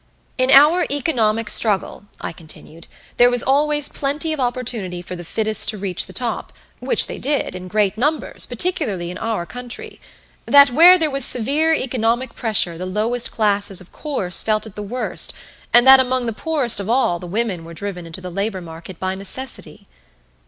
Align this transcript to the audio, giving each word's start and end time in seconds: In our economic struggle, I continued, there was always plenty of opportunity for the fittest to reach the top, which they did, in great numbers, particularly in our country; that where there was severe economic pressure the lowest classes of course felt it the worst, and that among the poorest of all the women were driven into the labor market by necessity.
In 0.39 0.49
our 0.49 0.87
economic 0.89 1.47
struggle, 1.47 2.05
I 2.19 2.31
continued, 2.33 2.87
there 3.17 3.29
was 3.29 3.43
always 3.43 3.87
plenty 3.87 4.33
of 4.33 4.39
opportunity 4.39 4.99
for 5.03 5.15
the 5.15 5.23
fittest 5.23 5.69
to 5.69 5.77
reach 5.77 6.07
the 6.07 6.11
top, 6.11 6.51
which 6.79 7.05
they 7.05 7.19
did, 7.19 7.53
in 7.53 7.67
great 7.67 7.99
numbers, 7.99 8.47
particularly 8.47 9.11
in 9.11 9.19
our 9.19 9.45
country; 9.45 10.01
that 10.47 10.71
where 10.71 10.97
there 10.97 11.11
was 11.11 11.23
severe 11.23 11.75
economic 11.75 12.33
pressure 12.33 12.79
the 12.79 12.87
lowest 12.87 13.29
classes 13.31 13.79
of 13.79 13.91
course 13.91 14.41
felt 14.41 14.65
it 14.65 14.73
the 14.73 14.81
worst, 14.81 15.33
and 15.71 15.85
that 15.85 15.99
among 15.99 16.25
the 16.25 16.33
poorest 16.33 16.79
of 16.79 16.89
all 16.89 17.19
the 17.19 17.27
women 17.27 17.63
were 17.63 17.75
driven 17.75 18.07
into 18.07 18.21
the 18.21 18.31
labor 18.31 18.59
market 18.59 18.99
by 18.99 19.13
necessity. 19.13 19.85